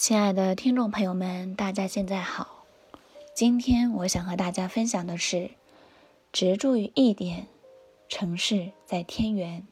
[0.00, 2.64] 亲爱的听众朋友们，大家现在好。
[3.34, 5.50] 今天我想和大家分享的是
[6.32, 7.48] “执著于一点，
[8.08, 9.66] 成事在天元”。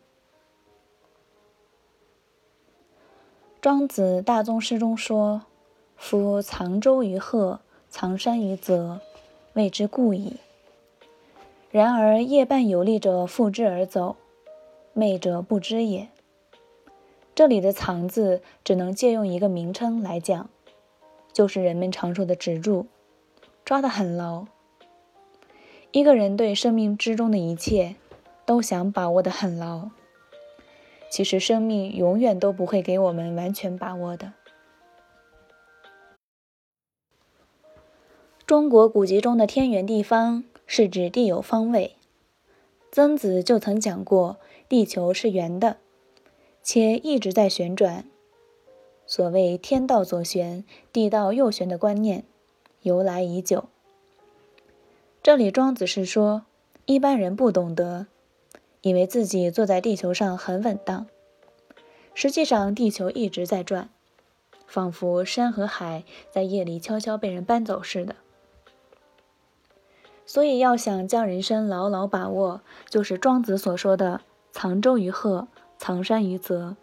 [3.62, 5.46] 庄子大宗师中说
[5.96, 9.00] ：“夫藏舟于壑，藏山于泽，
[9.54, 10.36] 谓之固矣。
[11.70, 14.16] 然而夜半游历者负之而走，
[14.92, 16.08] 昧者不知也。”
[17.39, 20.50] 这里的“藏”字只能借用一个名称来讲，
[21.32, 22.89] 就是人们常说的“执住”，
[23.64, 24.46] 抓得很牢。
[25.93, 27.95] 一个人对生命之中的一切
[28.45, 29.90] 都想把握得很牢，
[31.09, 34.33] 其实生命永远都不会给我们完全把握的。
[38.45, 41.95] 中国古籍中的天圆地方是指地有方位，
[42.91, 45.77] 曾子就曾讲过，地球是圆的。
[46.70, 48.05] 且一直在旋转。
[49.06, 52.25] 所谓“天道左旋，地道右旋”的观念
[52.83, 53.70] 由来已久。
[55.23, 56.42] 这里庄子是说，
[56.84, 58.07] 一般人不懂得，
[58.83, 61.07] 以为自己坐在地球上很稳当，
[62.12, 63.89] 实际上地球一直在转，
[64.67, 68.14] 仿佛山和海在夜里悄悄被人搬走似的。
[70.27, 74.20] 所以，要想将人生牢牢把握，就是庄子所说的
[74.53, 75.48] “藏舟于壑”。
[75.79, 76.77] 藏山于泽，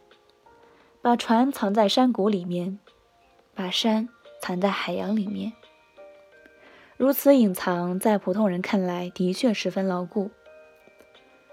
[1.02, 2.80] 把船藏在山谷里面，
[3.54, 4.08] 把山
[4.42, 5.52] 藏在海洋里面。
[6.96, 10.32] 如此隐藏，在普通人看来的确十分牢固。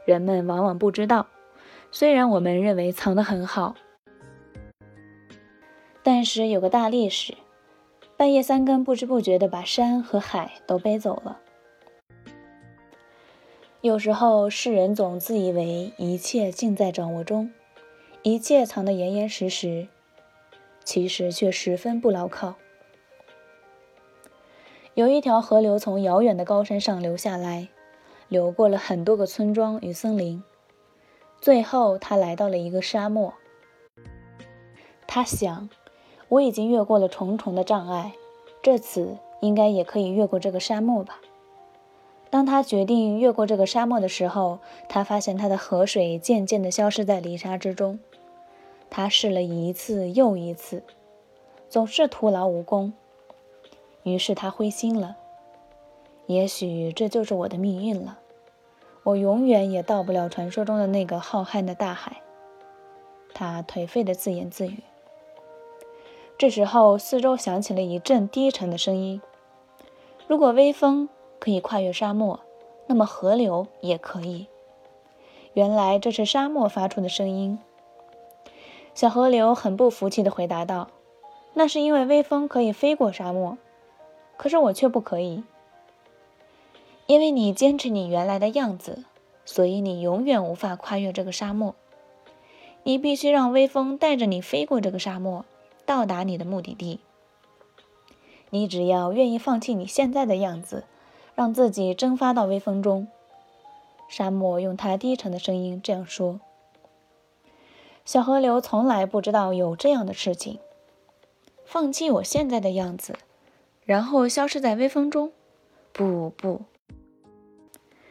[0.07, 1.27] 人们往往不知道，
[1.91, 3.75] 虽然我们认为藏得很好，
[6.05, 7.35] 但是有个大历史，
[8.17, 11.41] 半夜三更不知不觉地把山和海都背走了。
[13.83, 17.51] 有时候，世人总自以为一切尽在掌握中，
[18.23, 19.89] 一切藏得严严实实，
[20.85, 22.55] 其实却十分不牢靠。
[24.95, 27.71] 有一条河流从遥远的高山上流下来，
[28.29, 30.45] 流过了很多个村庄与森林，
[31.41, 33.35] 最后他来到了一个沙漠。
[35.09, 35.69] 他想，
[36.29, 38.13] 我已经越过了重重的障碍，
[38.63, 41.21] 这次应该也可以越过这个沙漠吧。
[42.33, 48.01] 当他决定越过这个沙漠的时候，他发现他的河水渐渐地消失在泥沙之中。
[48.89, 50.83] 他试了一次又一次，
[51.69, 52.95] 总是徒劳无功。
[54.03, 55.19] 于是他灰心了。
[56.27, 58.19] 也许这就是我的命运了，
[59.03, 62.23] 我永远也到不了传说中的那个浩瀚的大海。
[63.35, 64.79] 他颓废地自言自语。
[66.39, 69.21] 这时候，四周响起了一阵低沉的声音
[70.27, 71.11] ：“如果微风……”
[71.43, 72.39] 可以跨越沙漠，
[72.87, 74.47] 那么河流也可以。
[75.55, 77.59] 原来这是沙漠发出的声音。
[78.95, 80.89] 小河流很不服气地回答道
[81.55, 83.59] ：“那是因为微风可以飞过沙漠，
[84.37, 85.43] 可是我却不可以。
[87.09, 89.03] 因为你坚持你原来的样子，
[89.45, 91.75] 所以你永远无法跨越这个沙漠。
[92.85, 95.45] 你必须让微风带着你飞过这个沙漠，
[95.85, 97.01] 到达你的目的地。
[98.51, 100.85] 你只要愿意放弃你现在的样子。”
[101.35, 103.09] 让自己蒸发到微风中。
[104.09, 106.41] 沙漠用它低沉的声音这样说
[108.05, 110.59] ：“小河流从来不知道有这样的事情。
[111.65, 113.15] 放弃我现在的样子，
[113.85, 115.33] 然后消失在微风中？
[115.93, 116.63] 不不，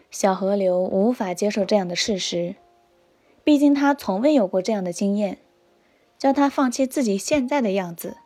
[0.09, 2.55] 小河流无法接受这样的事实。
[3.43, 5.37] 毕竟他从未有过这样的经验。
[6.17, 8.17] 叫他放弃自己现在的样子，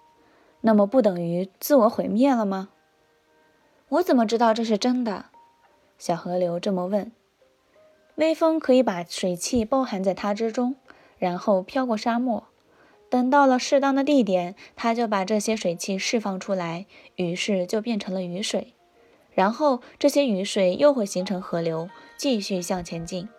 [0.59, 2.67] 那么不等于自我毁灭了吗？”
[3.95, 5.25] 我怎么知道这是真的？
[5.97, 7.11] 小河流这么问。
[8.16, 10.75] 微风可以把水汽包含在它之中，
[11.17, 12.47] 然后飘过沙漠。
[13.09, 18.73] 等到了适当的地点，它就把这些水汽释放出来，于是就变成了雨水。
[19.31, 23.29] 然后这些雨水又会形成河流，继续向前进。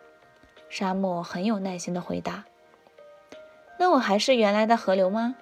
[0.71, 2.45] 沙漠很有耐心地回答
[3.79, 5.37] ：“那我还是原来的河流吗？”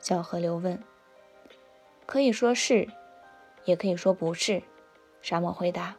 [0.00, 0.82] 小河流问。
[2.04, 2.88] “可以说是。”
[3.64, 4.62] 也可以说不是，
[5.22, 5.96] 沙漠回答。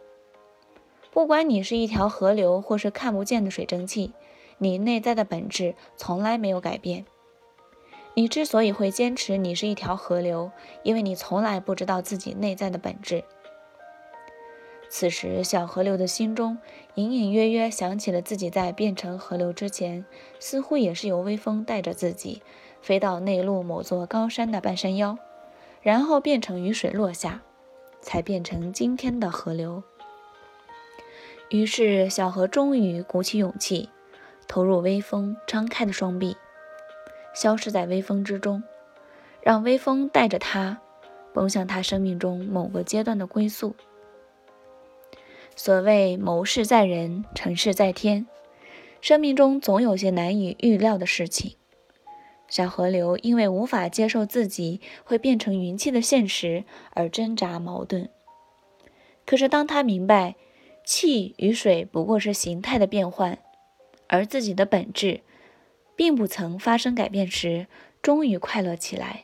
[1.12, 4.14] 不管你是一条河流，或是看不见的水蒸气，
[4.58, 7.06] 你内在的本质从来没有改变。
[8.14, 10.52] 你之所以会坚持你是一条河流，
[10.84, 13.24] 因为你从来不知道自己内在的本质。
[14.90, 16.58] 此时，小河流的心中
[16.96, 20.06] 隐隐约约想起了自己在变成河流之前，
[20.40, 22.42] 似乎也是由微风带着自己
[22.82, 25.18] 飞到内陆某座高山的半山腰，
[25.82, 27.42] 然后变成雨水落下。
[28.02, 29.84] 才变成今天的河流。
[31.50, 33.90] 于是，小河终于鼓起勇气，
[34.48, 36.36] 投入微风，张开的双臂，
[37.34, 38.64] 消失在微风之中，
[39.42, 40.82] 让微风带着他，
[41.34, 43.76] 奔向他生命中某个阶段的归宿。
[45.56, 48.26] 所谓谋事在人，成事在天，
[49.02, 51.56] 生命中总有些难以预料的事情。
[52.52, 58.10] 小河流因为无法接受自己会变成云气的现实而挣扎矛盾。
[59.26, 60.36] 可是当他明白
[60.86, 63.40] 气与水不过是形态的变换，
[64.08, 65.22] 而自己的本质
[65.96, 67.68] 并不曾发生改变时，
[68.02, 69.24] 终于快乐起来。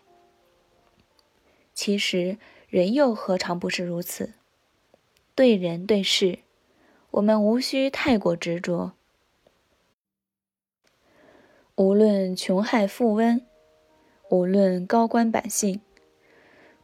[1.74, 2.38] 其实
[2.70, 4.34] 人又何尝不是如此？
[5.36, 6.40] 对人对事，
[7.12, 8.94] 我们无需太过执着。
[11.78, 13.40] 无论穷害富温，
[14.32, 15.80] 无论高官百姓，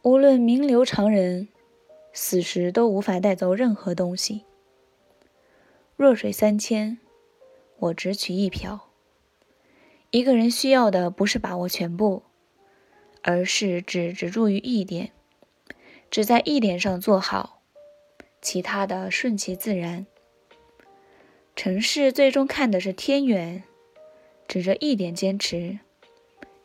[0.02, 1.48] 无论名流常人，
[2.12, 4.44] 死时都无法带走任何东西。
[5.96, 6.98] 弱水三千，
[7.80, 8.88] 我只取一瓢。
[10.10, 12.22] 一个人需要的不是把握全部，
[13.20, 15.10] 而是只执着于一点，
[16.08, 17.62] 只在一点上做好，
[18.40, 20.06] 其他的顺其自然。
[21.56, 23.64] 成事最终看的是天缘。
[24.46, 25.78] 只这一点坚持，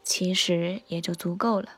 [0.03, 1.77] 其实也就足够了。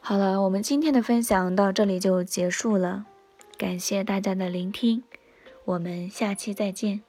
[0.00, 3.06] 好了，我们今天的分享到这里就结束了，
[3.56, 5.02] 感谢大家的聆听，
[5.64, 7.02] 我们下期再见。